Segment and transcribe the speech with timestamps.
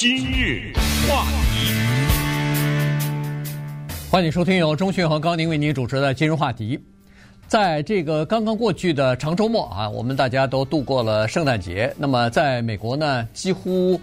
[0.00, 0.72] 今日
[1.08, 1.74] 话题，
[4.08, 6.78] 欢迎收听由钟迅和高宁为您主持的《今日话题》。
[7.48, 11.92] 在这个刚刚过去的长周末啊，我们大家都度过了圣诞节。
[11.98, 14.00] 那么，在美国呢，几乎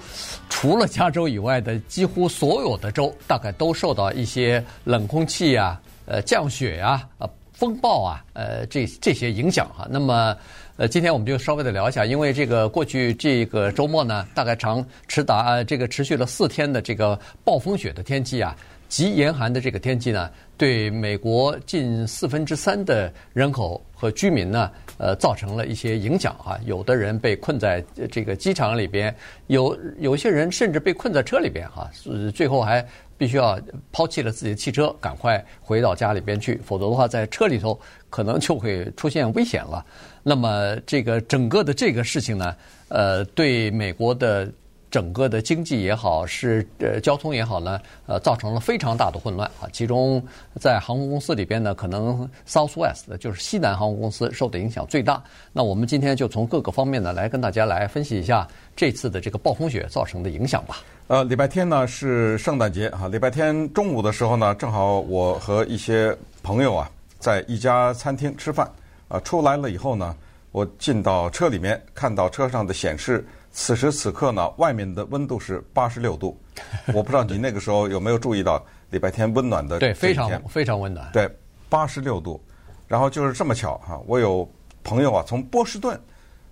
[0.49, 10.35] 除了加州以外的几乎所有的州，大概都受到一些冷空气啊、呃降雪啊、呃风暴啊、呃这这些影响哈、那么，
[10.75, 18.53] 呃，今天我们就稍微的聊一下，因为这个过去这个周末呢，大概长持达、这个持续了四天的这个暴风雪的天气啊。
[18.95, 26.57] 极严寒的这个天气呢，对美国近四分之三的人口和居民呢，呃，造成了一些影响哈。
[26.63, 29.13] 有的人被困在这个机场里边，
[29.47, 31.91] 有有些人甚至被困在车里边哈，
[32.33, 33.59] 最后还必须要
[33.91, 37.77] 抛弃了自己的汽车，赶快回到家里边去，否则的话，在车里头
[38.09, 39.85] 可能就会出现危险了。
[40.23, 42.55] 那么，这个整个的这个事情呢，
[42.87, 44.49] 呃，对美国的。
[44.91, 49.67] 整个的经济也好，是呃交通也好呢，呃，造成了非常大的混乱啊。
[49.73, 50.23] 其中
[50.59, 55.21] 在航空公司里边呢，可能 Southwest 就是西南航空公司受的影响最大。
[55.51, 60.77] 那我们今天就从各个方面呢，来跟大家来分析一下这次的这个暴风雪造成的影响吧。
[61.07, 68.71] 呃，礼拜天呢是圣诞节哈，礼拜天中午的时候呢，正好我和一些朋友啊，在一家餐厅吃饭
[69.09, 70.15] 啊，出来了以后呢，
[70.51, 73.25] 我进到车里面，看到车上的显示。
[73.57, 76.37] 此时此刻呢，外面的温度是八十六度，
[76.93, 79.79] 我不知道你那个时候有没有注意到礼拜天温暖的。
[79.79, 81.09] 对，非常非常温暖。
[81.13, 81.29] 对，
[81.69, 82.43] 八十六度，
[82.85, 84.47] 然后就是这么巧哈，我有
[84.83, 85.97] 朋友啊从波士顿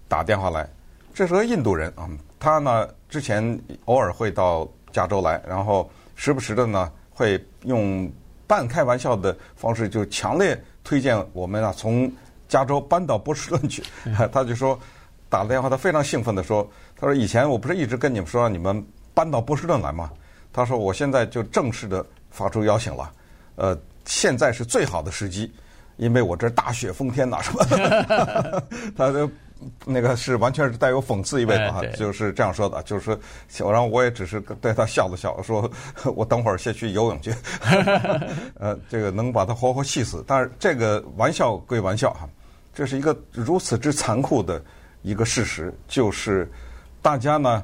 [0.08, 0.68] 打电话来，
[1.14, 8.10] 这是个印度人啊，他呢之前偶尔会到加州来，然后时不时的呢会用
[8.48, 12.10] 半开玩笑的方式就强烈推荐我们啊从
[12.48, 13.84] 加州搬到波士顿去，
[14.32, 14.80] 他就说。
[15.30, 16.70] 打了电话，他非常兴奋地说
[17.04, 18.82] ：“他说以前我不是一直跟你们说让你们
[19.14, 20.10] 搬到波士顿来吗？
[20.54, 23.12] 他说我现在就正式的发出邀请了，
[23.58, 25.52] 呃，现在是最好的时机，
[25.98, 28.64] 因为我这大雪封天呐什么的。
[28.96, 29.30] 他说
[29.84, 33.20] 那个是完全是带有讽刺意味的哈，就是这样说的，就是
[33.50, 35.70] 说，然后我也只是对他笑了笑，说
[36.16, 37.36] 我等会儿先去游泳去，
[38.58, 40.24] 呃，这个能把他活活气死。
[40.26, 42.30] 但是这个玩笑归玩笑哈，
[42.74, 44.64] 这是一个如此之残酷的。”
[45.04, 46.50] 一个事实就是，
[47.04, 47.64] 大家呢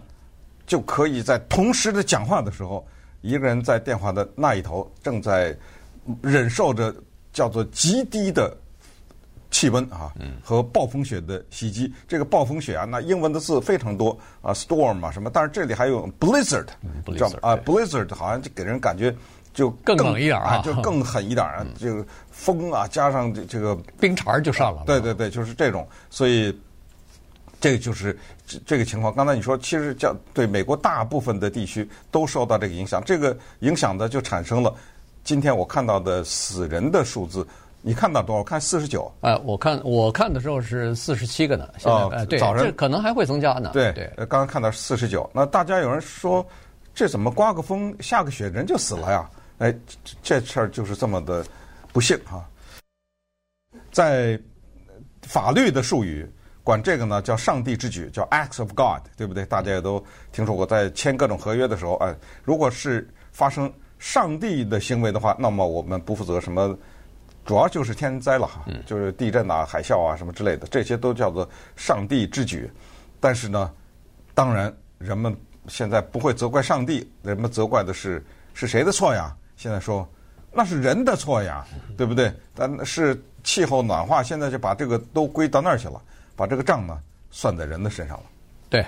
[0.67, 2.85] 就可以在同时的讲话的时候，
[3.22, 5.57] 一个人在电话的那一头正在
[6.22, 6.94] 忍受着
[7.33, 8.55] 叫做极低的
[9.50, 10.13] 气温啊，
[10.44, 11.91] 和暴风雪的袭击。
[12.07, 16.67] 这个暴风雪啊，那英文的字非常多啊，storm 啊什么，但是这里还有 blizzard，
[17.13, 17.39] 知道吗？
[17.41, 19.16] 啊，blizzard 好像就给人感觉
[19.53, 24.83] 就更冷一点啊，就更狠一点啊， 这个风啊加上这这个冰碴就上了。
[24.85, 26.53] 对对对，就是这种，所以。
[27.59, 29.14] 这个就是这这个情况。
[29.14, 34.74] 刚才你说，其实叫对美国大部分的地区都受到这个影响，这个影响的就产生了
[35.24, 37.46] 今天我看到的死人的数字。
[37.81, 38.40] 你看到多少？
[38.40, 39.09] 我看四十九。
[39.22, 41.68] 哎，我看我看的时候是四十七个呢。
[41.78, 43.72] 现在哦，哎，对，这可能还会增加呢。
[43.74, 45.30] 对对，刚刚看到四十九。
[45.34, 46.46] 那大家有人说，
[46.94, 49.30] 这怎么刮个风下个雪人就死了呀？
[49.59, 49.74] 哎，
[50.22, 51.46] 这事儿就是这么的
[51.94, 52.46] 不幸哈。
[53.92, 54.40] 在
[55.24, 56.30] 法律的术语。
[56.69, 59.44] 管这个呢叫上帝之举，叫 acts of God，对不对？
[59.44, 66.78] 大家也都听说过，在签各种合约的时候，哎，如果是发生上帝的行为的话，那么我们不负责什么，
[67.44, 72.69] 主要就是天灾了哈，就是地震啊、海啸啊什么之类的，这些都叫做上帝之举。
[73.19, 73.72] 但是呢，
[74.36, 75.36] 当然人们
[75.68, 79.36] 现在不会责怪上帝，人们责怪的是是谁的错呀？
[79.56, 80.07] 现在说
[80.53, 81.66] 那是人的错呀，
[81.97, 82.31] 对不对？
[82.53, 86.00] 但是气候暖化，现在就把这个都归到那儿去了。
[86.39, 86.97] 把这个账呢
[87.29, 88.23] 算在人的身上了。
[88.69, 88.85] 对，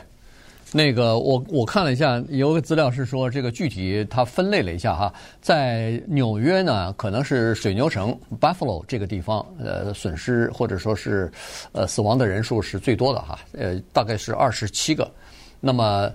[0.71, 11.29] 那个我我看了一下，有个资料是说，这个具体它分类了一下哈，在纽约呢，可能是水牛城 Buffalo 这个地方，呃，损失或者说是
[11.73, 15.11] 呃死亡的人数是最多的哈，呃，大概是二十七个。
[15.59, 16.09] 那么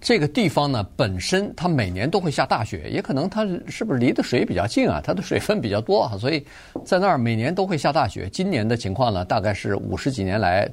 [0.00, 5.00] 这个地方呢，本身它每年都会下大雪，也可能它是不是离的水比较近啊？
[5.04, 6.44] 它的水分比较多啊，所以
[6.84, 8.28] 在那儿每年都会下大雪。
[8.30, 10.68] 今年的情况呢，大概是五十几年来，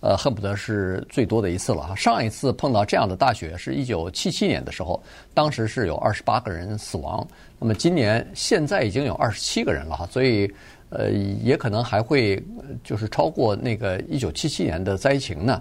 [0.00, 1.94] 呃，恨不得是最多的一次了哈。
[1.94, 5.02] 上一次碰到这样的大雪是一九七七年的时候，
[5.34, 7.26] 当时是有二十八个人死亡。
[7.58, 10.48] 那么今年现在已经有二十七个人了哈，所以
[10.90, 12.42] 呃，也可能还会
[12.82, 15.60] 就是超过那个一九七七年的灾情呢。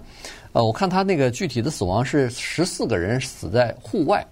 [0.54, 4.26] 呃，我看他那个具体的死亡是十四个人死在户外，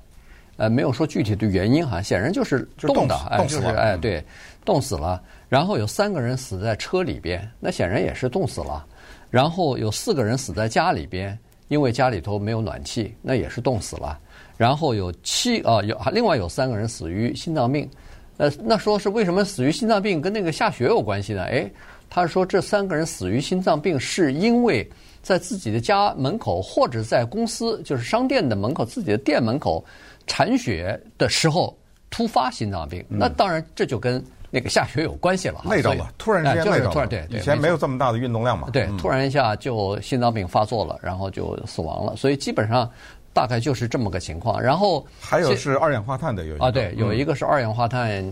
[0.58, 4.24] 呃，没有说具体的原因哈，显然就是冻的，哎，就是哎，对，
[4.64, 5.22] 冻死了。
[5.50, 8.86] 然后有三个人死在车里边，那显然也是冻死了。
[9.30, 11.38] 然后有四个人死在家里边，
[11.68, 14.18] 因为家里头没有暖气，那也是冻死了。
[14.58, 17.90] 然后有七啊有另外有三个人死于心脏病。
[18.38, 21.44] 呃，那说是为什么死于心脏病跟那个下雪有关系呢？
[21.44, 21.70] 哎，
[22.10, 24.88] 他说这三个人死于心脏病是因为
[25.22, 29.84] 在自己的家门口或者在公司就是商店的门口自己的店门口
[30.28, 31.76] 铲雪的时候
[32.10, 33.04] 突发心脏病。
[33.08, 34.24] 那当然这就跟。
[34.52, 37.08] 那个下雪有关系了，累着了，突然之间累着了。
[37.08, 38.70] 对，以前没有这么大的运动量嘛。
[38.72, 42.16] 对，突然一下就心脏病发作了，然后就死亡了。
[42.16, 42.90] 所以基本上
[43.36, 44.60] 大概就是这么个情况。
[44.62, 48.24] 然后还有是二氧化碳的有啊，对，有一个是二氧化碳，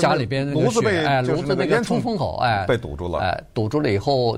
[0.00, 4.36] 家里边炉子被哎炉子那个出风口哎被堵住了，哎堵住了以后，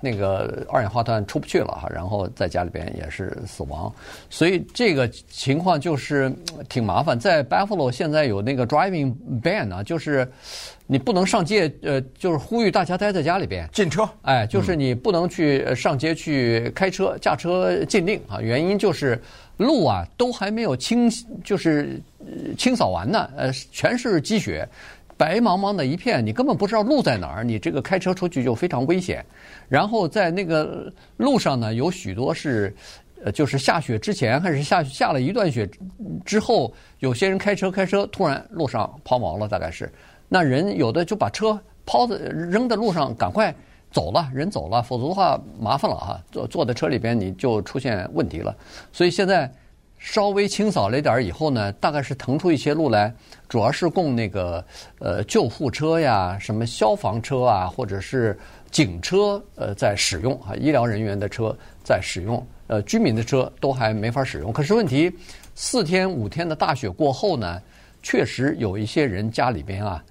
[0.00, 3.92] 那个二氧化碳出不去了哈，然后在家里边也是死亡。
[4.28, 6.32] 所以这个情况就是
[6.68, 7.18] 挺麻烦。
[7.18, 10.26] 在 Buffalo 现在有那个 driving ban 啊，就是。
[10.92, 14.02] 你不能上街，呃，就是呼吁大家待在家里边禁车。
[14.22, 18.40] 哎，就是你不能去上街去开车，驾车禁令啊。
[18.40, 19.16] 原因就是
[19.56, 21.08] 路啊都还没有清，
[21.44, 22.02] 就是
[22.58, 24.68] 清扫完呢，呃，全是积雪，
[25.20, 29.22] 白茫茫的一片，你根本不知道路在哪儿，你这个开车出去就非常危险。
[29.68, 32.74] 然后在那个路上呢，有许多是，
[33.22, 35.68] 呃，就是下雪之前还是下下了一段雪
[36.24, 39.92] 之后，有些人开车开车突然路上抛锚了，大概是。
[40.26, 43.54] 那人有的就把车抛在扔在路上，赶快
[43.92, 46.18] 走了，人走了，否则的话麻烦了哈。
[46.32, 48.56] 坐坐在车里边你就出现问题了。
[48.90, 49.52] 所以现在
[50.00, 53.14] 稍微清扫了一点以后呢，大概是腾出一些路来，
[53.48, 54.64] 主要是供那个
[54.98, 58.36] 呃救护车呀、什么消防车啊，或者是
[58.70, 64.50] 警车呃在使用啊，医疗人员的车在使用，呃居民的车都还没法使用。
[64.52, 65.12] 可是问题
[65.54, 67.60] 四天五天的大雪过后呢，
[68.02, 70.02] 确实有一些人家里边啊。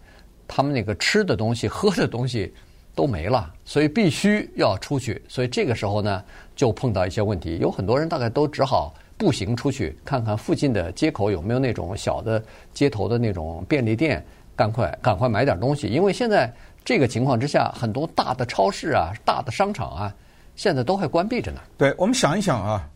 [0.52, 2.52] 他们那个吃的东西、喝的东西
[2.96, 5.22] 都没了，所以必须要出去。
[5.28, 6.24] 所以这个时候呢，
[6.56, 7.60] 就碰到一些问题。
[7.60, 12.42] 有很多人大概都只好步行出去，看看附近的街口有没有那种小的
[12.74, 14.26] 街头的那种便利店，
[14.56, 15.88] 赶快赶快买点东西。
[15.88, 16.52] 因为现在
[16.86, 20.16] 这个情况之下，很多大的超市啊、大的商场啊，
[20.56, 21.60] 现在都还关闭着呢。
[21.78, 22.88] 对，我们想一想啊，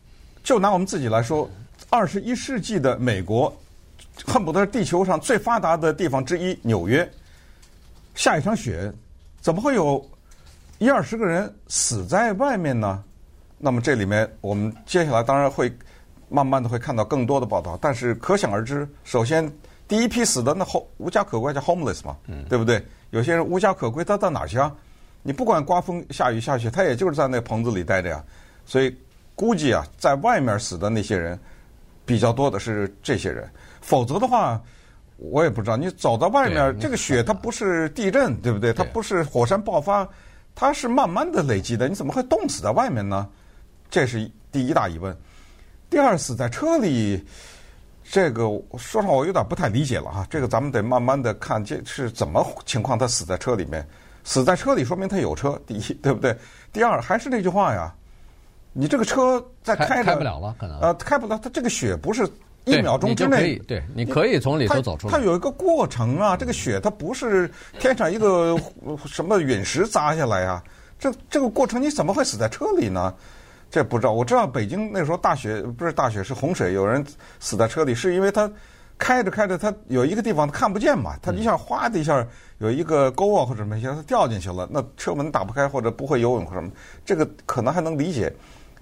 [0.42, 1.46] 就拿我们自己来说，
[1.90, 3.54] 二十一世纪的美国，
[4.24, 7.06] 恨不得是地球上最发达的地方之一——纽约。
[8.14, 8.90] 下一场雪，
[9.42, 10.02] 怎么会有
[10.78, 13.04] 一二十个人死在外面呢？
[13.58, 15.72] 那么这里面，我们接下来当然会
[16.28, 17.78] 慢慢的会看到更多的报道。
[17.80, 19.50] 但是可想而知，首先
[19.86, 22.16] 第一批死的那后无家可归叫 homeless 嘛，
[22.48, 22.84] 对不对？
[23.10, 24.74] 有些人无家可归，他到哪儿去啊？
[25.22, 28.22] 你不管刮风下雨下雪，他也就是在那棚子里待着呀。
[28.66, 28.96] 所以
[29.34, 31.38] 估计啊，在外面死的那些人
[32.04, 33.48] 比较多的是这些人，
[33.80, 34.60] 否则的话。
[35.16, 38.72] 我也不知道，你走到外面，这个雪它不是地震，对不对？
[38.72, 40.06] 它不是火山爆发，
[40.56, 41.88] 它是慢慢的累积的。
[41.88, 43.28] 你怎么会冻死在外面呢？
[43.88, 45.16] 这是第一大疑问。
[45.94, 47.24] 第二，死在车里，
[48.02, 48.42] 这个
[48.76, 50.26] 说实话我有点不太理解了哈。
[50.28, 52.98] 这个咱们得慢慢的看这是怎么情况。
[52.98, 53.86] 他死在车里面，
[54.24, 56.36] 死在车里说明他有车，第一对不对？
[56.72, 57.94] 第二，还是那句话呀，
[58.72, 62.28] 你这个车在开着，开不了了，可能呃开不了，它这个血不是。
[62.64, 65.12] 一秒钟之内，对，你可以从里头走出来。
[65.12, 67.48] 它有一个过程啊，这个雪它不是
[67.78, 68.58] 天上一个
[69.06, 70.64] 什么陨石砸下来啊，
[70.98, 73.14] 这这个过程你怎么会死在车里呢？
[73.74, 74.12] 这不知道。
[74.12, 77.04] 我知道北京那时候大雪不是大雪是洪水，有人
[77.40, 78.48] 死在车里，是因为他
[78.98, 82.24] 开着开着，他有一个地方看不见嘛，他一下哗的一下
[82.58, 86.70] 有一个沟啊或者什么他掉进去了，那车门打不开或者不会游泳或者什么，
[87.04, 88.32] 这个可能还能理解。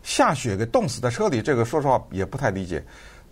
[0.03, 2.85] 下雪给冻死在车里，这个说实话也不太理解。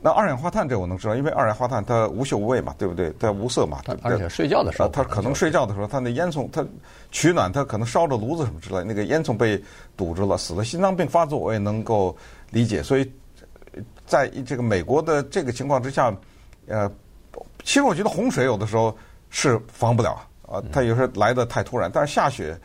[0.03, 3.13] 那二氧化碳这我能知道，因为二氧化碳它无臭无味嘛，对不对？
[3.19, 3.83] 它无色嘛。
[4.03, 6.65] 而且睡觉的时候，它可能睡觉的时候，它那烟囱它
[7.11, 9.63] 取暖，它可能烧着炉子什么之类，那个烟囱被
[9.99, 10.65] 堵住了，死了。
[10.65, 12.17] 心脏病发作我也能够
[12.51, 12.83] 理解。
[12.83, 13.13] 所以，
[14.07, 16.11] 在这个美国的这个情况之下，
[16.67, 16.91] 呃，
[17.63, 18.97] 其实我觉得洪水有的时候
[19.29, 21.91] 是防不了啊，它有时候来的太突然。
[21.93, 22.59] 但是下雪、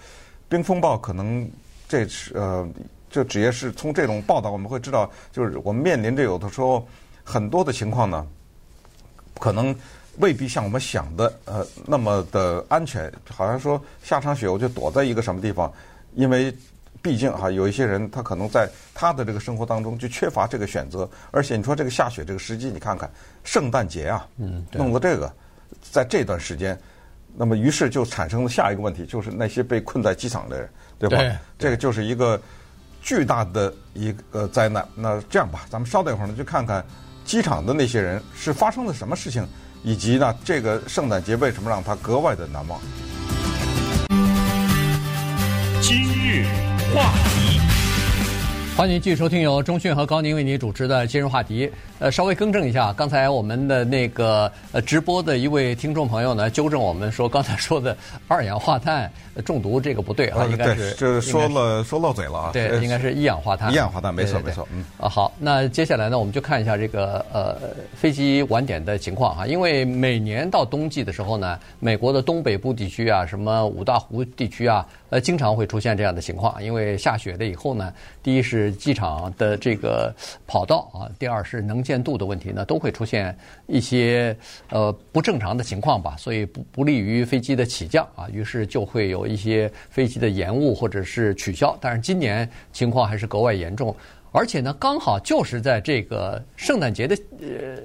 [0.47, 1.45] 冰风暴可能
[1.89, 2.65] 这是呃，
[3.09, 6.87] 就直接是从这种报道我们会知道，就是我们面临着有的时候。
[7.25, 8.25] 很多的情况呢，
[9.39, 9.75] 可能
[10.20, 13.12] 未必像我们想的呃那么的安全。
[13.29, 15.70] 好像说下场雪我就躲在一个什么地方，
[16.13, 16.55] 因为
[17.01, 21.10] 毕竟哈有一些人他可能在他的这个生活当中就缺乏这个选择。
[21.32, 23.12] 而且你说这个下雪这个时机，你看看
[23.44, 25.29] 圣诞节啊，嗯，弄的这个
[25.82, 26.79] 在这段时间，
[27.36, 31.17] 那么于是就产生了下一个问题，就是那些被困在机场的人，对吧？
[31.17, 32.39] 对，这个就是一个
[33.01, 34.88] 巨大的一个灾难。
[34.96, 36.86] 那这样吧，咱们稍等一会儿呢，就看看。
[37.25, 39.46] 机场的那些人是发生了什么事情，
[39.84, 42.79] 以及呢，这个圣诞节为什么让他格外的难忘？
[45.82, 46.46] 今日
[46.94, 47.60] 话题，
[48.77, 51.67] 欢迎继续收听由中讯和高宁为您主持的《今日话题》。
[51.97, 57.95] 呃，稍微更正一下，刚才我们的那个呃直播的一位听众朋友呢，纠正我们说，刚才 说的
[58.27, 59.09] 二氧化碳
[59.45, 63.75] 中毒这个不对啊，应该是这说了说漏嘴了啊，对，应该是一氧化碳，一。
[63.75, 64.83] 氧化碳，没错没错，嗯。
[64.97, 67.55] 啊好，那接下来呢，我们就看一下这个呃
[67.95, 80.13] 飞机晚点的情况啊，因为每年到冬季的时候呢，美国的东北部地区啊，什么五大湖地区啊，呃，经常会出现这样的情况，因为下雪了以后呢，第一是机场的这个
[80.45, 83.37] 跑道啊，第二是能见度的问题呢，都会出现
[83.67, 84.35] 一些
[84.69, 91.77] 呃不正常的情况吧，所以不不利于飞机的起降啊，于是就会有一些飞机的延误或者是取消。
[91.79, 93.95] 但是今年情况还是格外严重，
[94.31, 97.77] 而且呢，刚好就是在这个圣诞节的呃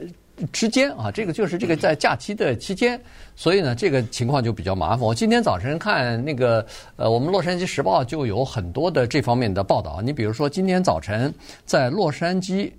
[0.52, 2.99] 之间啊，这个就是这个在假期的期间，
[3.37, 5.00] 所以呢，这个情况就比较麻烦。
[5.00, 6.64] 我今天早晨看那个
[6.97, 10.00] 呃，我们洛杉矶时报就有很多的这方面的报道。
[10.02, 11.30] 你比如说，今天早晨
[11.66, 12.73] 在洛杉矶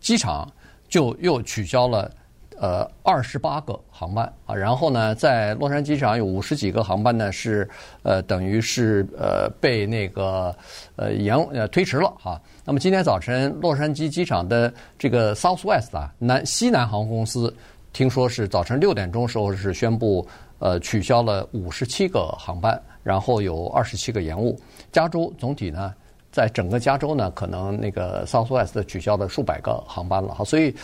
[0.00, 0.50] 机场。
[0.90, 2.10] 就又取消了，
[2.58, 7.70] 呃，二十八个航班啊，然后呢，在洛杉矶机场有五十几个航班呢是，
[8.02, 10.52] 呃，等于是呃被那个
[10.96, 12.40] 呃延呃推迟了哈。
[12.64, 17.54] 那么今天早晨洛杉矶机场的这个 Southwest 啊南西南航空公司，
[17.92, 20.26] 听说是早晨六点钟时候是宣布
[20.58, 24.60] 呃取消了五十七个航班，然后有二十七个延误。
[24.90, 25.94] 加州总体呢？
[26.32, 30.74] 在整个加州呢，可能那个 Southwest 取消了数百个航班了哈，所以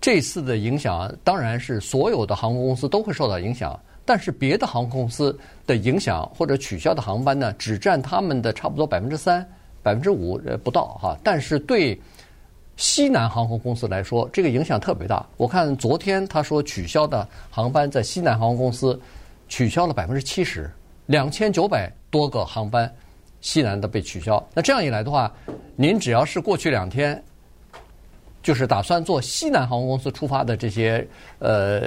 [0.00, 9.44] 这次的影响当然是所有的航空公司都会受到影响，但是别的航空公司的影响或者取消的航班呢，只占他们的差不多百分之三、
[9.82, 12.00] 百分之五不到哈，但是对
[12.76, 15.26] 西南航空公司来说，这个影响特别大。
[15.36, 19.00] 我看昨天他说取消的航班在西南航空公司
[19.48, 20.70] 取消了百分之七十，
[21.06, 22.88] 两千九百多个航班。
[23.46, 25.32] 西南的被取消，那这样一来的话，
[25.76, 27.22] 您只要是过去两天，
[28.42, 31.06] 就是打算坐西南航空公司出发的这些
[31.38, 31.82] 呃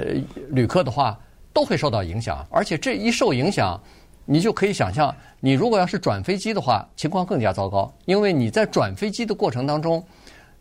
[0.48, 1.20] 旅客的话，
[1.52, 2.46] 都会受到影响。
[2.50, 3.78] 而且这一受影响，
[4.24, 10.02] 你就可以想象，你如果要是转飞机的话，情况更加糟糕，因为你在转飞机的过程当中，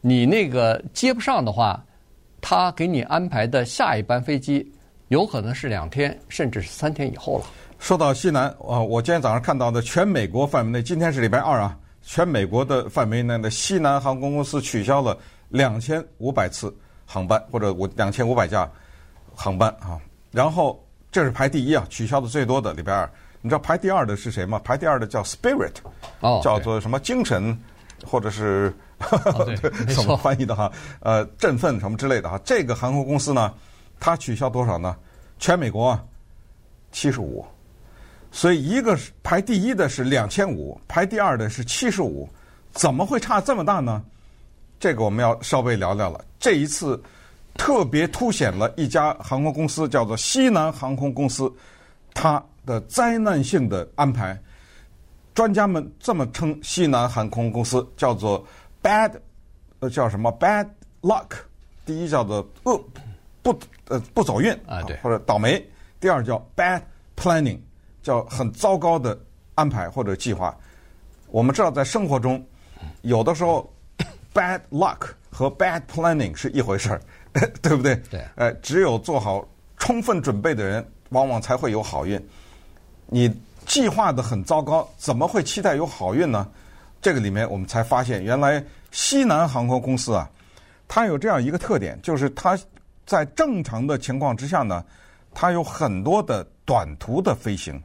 [0.01, 1.81] 你那个接不上的话，
[2.41, 4.69] 他给你安排的下一班飞机，
[5.07, 7.45] 有可能是两天甚至是三天以后了。
[7.79, 15.17] 说到西南啊，我今天早上看到的全美国范围内，今天是礼拜二啊，全美国的范围内的西南航空公司取消了
[15.47, 18.69] 两千五百次航班，或者我两千五百架
[19.33, 19.97] 航班啊。
[20.29, 23.09] 然后这是排第一啊，取消的最多的礼拜二。
[23.41, 24.59] 你知道排第二的是谁吗？
[24.63, 25.75] 排第二的叫 Spirit，
[26.19, 27.57] 哦，叫做什么精神，
[28.05, 28.71] 或者是、
[29.09, 29.47] 哦、
[29.95, 30.69] 怎 么翻译的哈？
[30.99, 32.39] 呃，振奋什么之类的哈。
[32.43, 33.53] 这个航空公司呢，
[33.99, 34.95] 它取消多少呢？
[35.39, 36.03] 全美国啊，
[36.91, 37.43] 七十五。
[38.31, 42.29] 所以，一个是排第一的是两千五，排第二的是七十五，
[42.71, 44.03] 怎么会差这么大呢？
[44.79, 46.23] 这个我们要稍微聊聊了。
[46.39, 47.01] 这一次
[47.55, 51.51] 特别凸显了一家航空公司，叫做西南航空公司，
[52.13, 54.39] 它的灾难性的安排。
[55.33, 58.45] 专家们这么称西南航空公司，叫做
[58.83, 59.11] bad，
[59.79, 60.67] 呃，叫什么 bad
[61.01, 61.31] luck？
[61.85, 62.79] 第一叫做恶
[63.41, 65.61] 不呃不走运啊，对，或者倒霉。
[65.99, 66.81] 第二叫 bad
[67.17, 67.57] planning。
[68.09, 69.15] 叫很糟糕的
[69.53, 70.57] 安排或者计划。
[71.27, 72.43] 我们知道，在生活中，
[73.03, 73.71] 有的时候
[74.33, 77.01] bad luck 和 bad planning 是一回事儿，
[77.61, 77.95] 对不对？
[78.09, 78.25] 对。
[78.35, 79.47] 呃，只有做好
[79.77, 82.19] 充分准备的人，往往才会有好运。
[83.05, 83.31] 你
[83.67, 86.49] 计划的很糟糕，怎么会期待有好运呢？
[86.99, 90.27] 这个里面我们才发现，原来西南航空公司啊，
[90.87, 92.57] 它有这样一个特点，就是它
[93.05, 94.83] 在正常的情况之下呢，
[95.31, 97.79] 它有很多的短途的飞行。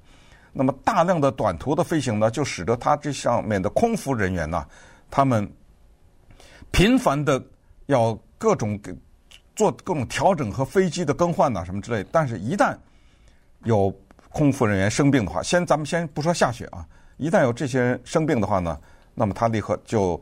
[0.56, 4.64] 那么大量的短途的飞行呢，就使得它这上面的空服人员呢，
[5.10, 5.50] 他们
[6.70, 7.42] 频繁的
[7.86, 8.94] 要各种给
[9.56, 12.06] 做各种调整和飞机的更换呐，什么之类。
[12.12, 12.76] 但是，一旦
[13.64, 13.92] 有
[14.30, 18.78] 空服人员生病的话，先咱们先不说下雪啊，一旦有这些人生病的话呢，
[19.12, 20.20] 那么他立刻就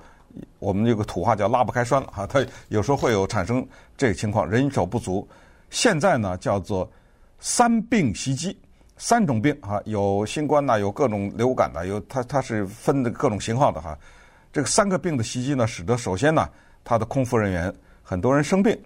[0.58, 3.66] 我们有个土话叫拉不开栓了哈，他有时候会有产生
[3.98, 5.28] 这个情况，人手不足。
[5.68, 6.90] 现在呢，叫做
[7.38, 8.58] 三病袭击。
[9.02, 13.98] 三种病哈，有新冠呐，有各种流感呐，有它它是分的各种型号的哈。
[14.52, 16.48] 这个三个病的袭击呢，使得首先呢，
[16.84, 18.80] 他的空服人员很多人生病。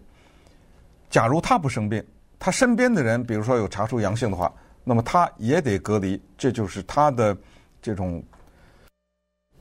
[1.10, 2.02] 假如他不生病，
[2.38, 4.50] 他身边的人，比如说有查出阳性的话，
[4.84, 6.18] 那么他也得隔离。
[6.38, 7.36] 这就是他的
[7.82, 8.22] 这种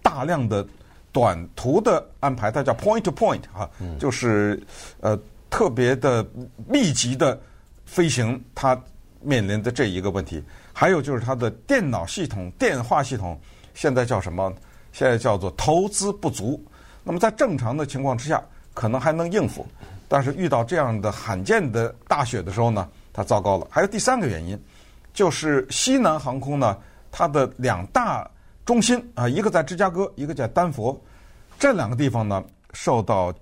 [0.01, 0.65] 大量的
[1.11, 3.69] 短途的安排，它叫 point to point 哈，
[3.99, 4.57] 就是
[5.01, 5.19] 呃
[5.49, 6.25] 特别的
[6.65, 7.37] 密集的
[7.83, 8.81] 飞行，它。
[9.25, 10.41] 面临的这一个问题，
[10.71, 13.39] 还有就是它的电脑系统、电话系统，
[13.73, 14.53] 现在叫什么？
[14.93, 16.63] 现在叫做投资不足。
[17.03, 18.41] 那么在正常的情况之下，
[18.73, 19.67] 可能还能应付，
[20.07, 23.67] 但是遇到这样的罕见的大雪的时候呢，它糟糕了。
[23.69, 24.57] 还有第三个原因，
[25.13, 26.77] 就是西南航空呢，
[27.11, 28.29] 它的两大
[28.65, 30.99] 中心啊，一个在芝加哥，一个在丹佛，
[31.59, 33.33] 这两个地方呢，受到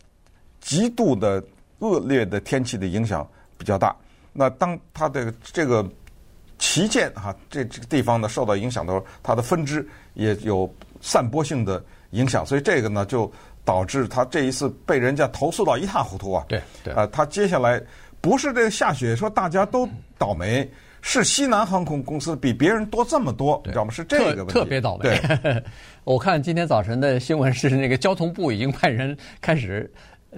[0.59, 1.43] 极度的
[1.79, 3.95] 恶劣的天气的影响比较大。
[4.33, 5.87] 那当它的这个
[6.57, 10.67] 旗舰哈，这这个地方呢受到影响的时候，它的分支也有
[11.01, 13.31] 散播性的影响，所以这个呢就
[13.65, 16.45] 导致它这一次被人家投诉到一塌糊涂啊。
[16.47, 16.93] 对对。
[16.93, 17.81] 啊，它接下来
[18.21, 19.87] 不是这个下雪说大家都
[20.17, 20.67] 倒霉，
[21.01, 23.91] 是西南航空公司比别人多这么多，你知道吗？
[23.91, 24.53] 是这个问题。
[24.53, 25.21] 特别倒霉。
[26.05, 29.91] 我看今天早晨的新闻是，那个交通部已经派人开始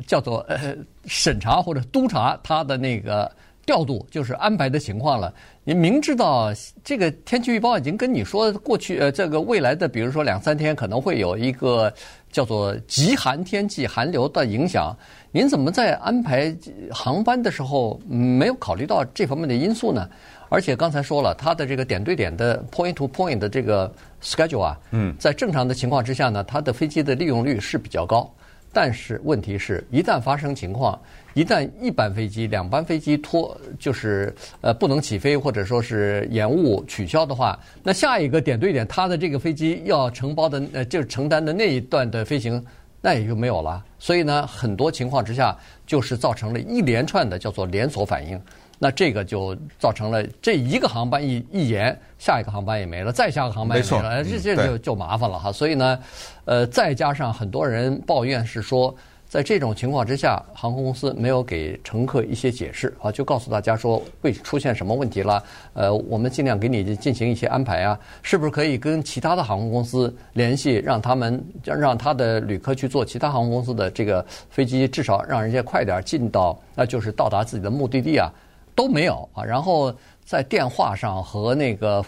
[0.07, 0.75] 叫做呃
[1.05, 3.31] 审查或者督查他的那个。
[3.65, 5.33] 调度就是安排的情况了。
[5.63, 6.53] 你明知道
[6.83, 11.91] 这个天气预报已经跟你说过去呃这个未来的，比如说两三天可能会有一个
[12.31, 14.95] 叫做极寒天气、寒流的影响，
[15.31, 16.55] 您怎么在安排
[16.91, 20.07] 航班的时候没有考虑到这方面的因素呢？
[20.47, 23.91] 而且刚才说了，它的这个点对点的 point to point 的这个
[24.21, 28.31] schedule 啊，嗯，在正常的情况之下呢，它的飞机的利用率是比较高。
[28.75, 30.99] 但是问题是一旦发生情况，
[31.33, 42.61] 一旦一班飞机、两班飞机拖，就是呃不能起飞或者说是延误取消的话，那下一个点对点，它的这个飞机要承包的呃就是承担的那一段的飞行，
[42.99, 43.81] 那也就没有了。
[43.97, 48.37] 所以呢，很多情况之下就是造成了一连串的叫做连锁反应。
[48.79, 55.51] 那这个就造成了这一个航班一一延，下一个航班也没了，再下个航班也没了，这这就就麻烦了哈。
[55.51, 55.99] 所以呢，
[56.45, 58.93] 呃，再加上很多人抱怨是说，
[59.27, 65.43] 在这种情况之下，航空公司没有给乘客一些解释啊，就告诉大家说会出现什么问题了。
[65.73, 78.31] 呃，我们尽量给你进行一些安排啊，是不是可以跟其他的航空公司联系，让他们让他的旅客去坐其他航空公司的这个飞机，至少让人家快点进到，那就是到达自己的目的地啊。
[78.75, 82.03] 都没有啊，然后在电话上和那个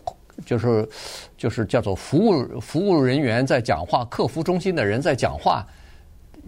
[0.45, 0.88] 就是
[1.38, 5.65] 就是叫做服务服务人员在讲话，客服中心的人在讲话，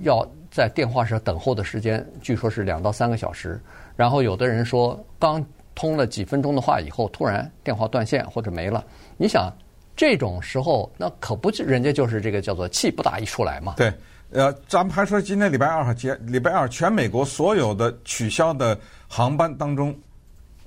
[0.01, 3.60] 要在电话上等候的时间，据说是两到三个小时。
[3.95, 8.84] 然后有的人说，刚通了几分钟的话以后，突然电话断线或者没了。
[9.17, 9.51] 你想
[9.95, 13.73] 这种时候，那可不是人家就是这个叫做气不打一处来嘛？
[13.75, 13.91] 对，
[14.32, 18.77] 呃，咱们还说今天礼拜二节，礼拜二全美国所有的取消的
[19.08, 19.97] 航班当中。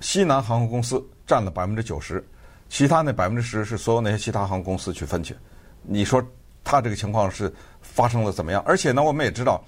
[0.03, 2.21] 西南航空公司占了百分之九十，
[2.67, 5.33] 其他那百分之十是所有那些其他航空公司去分去。
[5.81, 6.21] 你说
[6.61, 8.61] 他这个情况是发生了怎么样？
[8.65, 9.63] 而且呢，我们也知道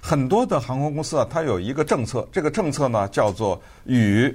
[0.00, 4.32] 很多的航空公司啊，它有一个政策，这个政策呢叫做与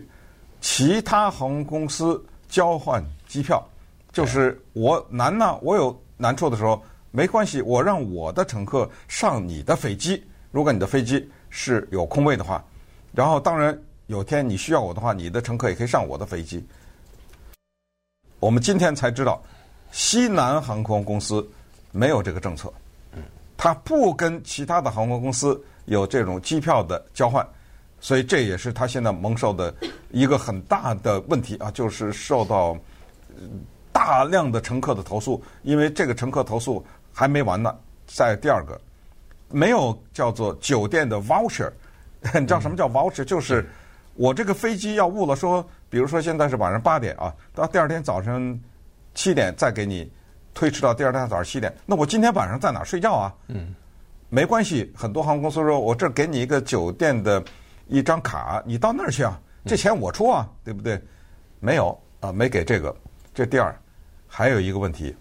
[0.60, 3.66] 其他航空公司交换机票，
[4.12, 12.62] 就是我难呢，我有难处的时候没关系，我让我的乘客上你的飞机，如果你的飞机是有空位的话，
[13.14, 13.82] 然后当然。
[14.08, 16.66] 有天你需要我的话，你的乘客也可以上我的飞机。
[18.40, 19.42] 我们今天才知道，
[19.92, 21.46] 西南航空公司
[21.92, 22.72] 没有这个政策，
[23.58, 27.46] 它不跟其他的航空公司有这种机票的交换，
[28.00, 29.76] 所以这也是它现在蒙受的
[30.10, 32.78] 一个很大的问题啊，就是受到
[33.92, 37.76] 大量的乘客的投诉，因为这个乘客投诉还没完呢。
[38.06, 38.80] 再第二个，
[39.50, 41.70] 没有叫做酒店的 voucher，
[42.36, 43.26] 你知道什么叫 voucher？
[43.26, 43.70] 就是。
[44.18, 48.60] 我这个飞机要误了，说，比如说现在是晚上八点啊，到第二天早晨
[49.14, 50.12] 七点再给你
[50.56, 53.34] 推迟到第二天早上七点，那我今天晚上在哪儿睡觉啊？
[53.50, 53.76] 嗯，
[54.30, 57.44] 没关系，很多航空公司说我这给你一个酒店的
[57.86, 61.00] 一张卡，你到那儿去啊，这钱我出啊，对不对？
[61.60, 62.96] 没有啊，没给这个。
[63.36, 63.80] 这第二，
[64.28, 65.16] 还有一个问题，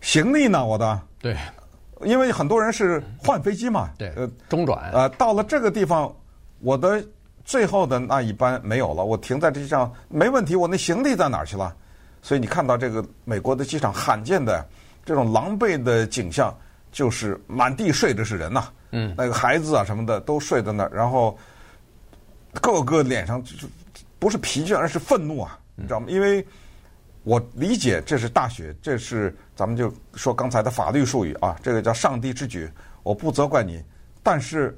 [0.00, 0.64] 行李呢？
[0.64, 1.36] 我的对，
[2.00, 6.10] 因为很多人是换飞机嘛，对，呃，中转啊，到了这个地方，
[6.60, 7.04] 我的。
[7.44, 11.76] 最后的那一班没有了，我停在这机场没问题，我那行李在哪儿去了？
[12.22, 14.66] 所以你看到这个美国的机场罕见的
[15.04, 16.56] 这种狼狈的景象，
[16.90, 21.36] 就是满地睡的是人呐，嗯，那个孩子啊什么的都睡在那儿，然后
[22.62, 23.66] 各个脸上就是
[24.18, 26.06] 不是疲倦，而是愤怒啊，你知道吗？
[26.08, 26.46] 因为
[27.24, 32.70] 我理解这是大雪，这是咱们就说刚才的法律术语啊，这个叫上帝之举，
[33.02, 33.84] 我不责怪你，
[34.22, 34.74] 但是。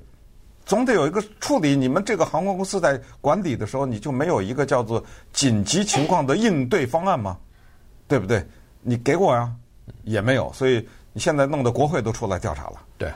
[0.67, 5.03] 总得有一个处理，你们这个航空公司在管理的时候，你就没有一个叫做
[5.33, 7.39] 紧急情况的应对方案吗？
[8.09, 8.45] 对不对？
[8.83, 9.51] 你给我呀，
[10.03, 12.83] 也没有，所以你现在弄得国会都出来调查了。
[12.99, 13.11] 对，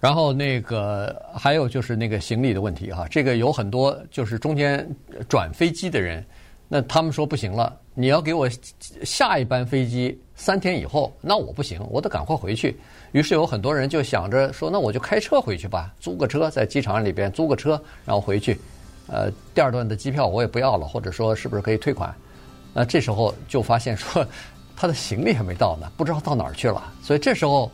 [0.00, 4.88] 然后那个还有就是那个行李的问题哈，这个有很多就是中间
[5.28, 6.24] 转飞机的人，
[6.68, 8.48] 那他们说不行了，你要给我
[9.04, 12.78] 下一班飞机三天以后，那我不行，我得赶快回去。
[13.10, 17.70] 于是有很多人就想着说，那我就开车回去吧，租个车在机场里边租个车，
[18.06, 18.56] 然后回去。
[19.08, 22.14] 呃，第二段的机票我也不要了，或者说是不是可以退款？
[22.72, 24.24] 那这时候就发现说，
[24.76, 26.92] 他的行李还没到呢，不知道到哪儿去了。
[27.02, 27.68] 所以这时候，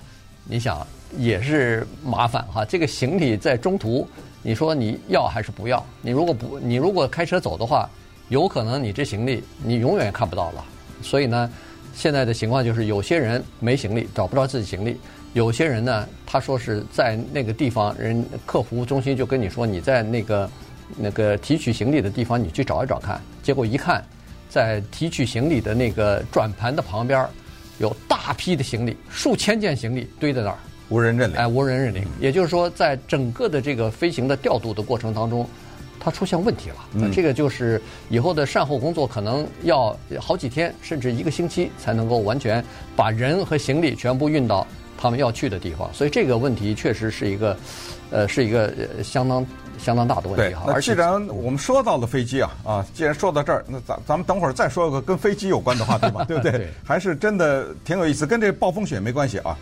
[0.45, 0.87] 你想
[1.19, 2.65] 也是麻烦哈。
[2.65, 4.09] 这个行李在中途，
[4.43, 5.85] 你说你要还是不要？
[6.01, 7.91] 你如果不，你如果开车走的话，
[8.31, 10.65] 有可能你这行李你永远看不到了。
[11.03, 11.51] 所以呢，
[11.95, 14.95] 现在的情况就是有些人没行李，找不着自己行李；
[15.33, 20.51] 有些人呢，他说是在那个地方，人客服务中心就跟你说，你在那个
[20.97, 23.21] 那个提取行李的地方，你去找一找看。
[23.43, 24.05] 结果一看，
[24.49, 27.27] 在提取行李的那个转盘的旁边，
[27.79, 31.37] 有大批的行李，数千件行李堆在那儿，无人认领。
[31.37, 32.05] 哎，无人认领。
[32.21, 35.49] 也就是说，在整个的这个飞行的调度的过程当中。
[36.01, 37.81] 它出现问题了，那这个就是
[38.11, 42.63] 以后的善后工作可能要好几天甚至一个星期才能够完全
[42.95, 44.67] 把人和行李全部运到
[45.01, 47.57] 他们要去的地方，所以这个问题确实是一个，
[48.11, 49.45] 呃，是一个相当
[49.79, 50.65] 相当大的问题哈。
[50.67, 56.53] 那既然我们说到了飞机啊啊，既然说到这儿，那咱咱们等会儿再说一个跟飞机有关的话题吧， 对不对？
[56.53, 59.57] 对，还是真的挺有意思，跟这暴风雪没关系啊。